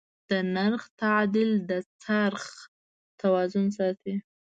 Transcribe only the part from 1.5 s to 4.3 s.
د خرڅ توازن ساتي.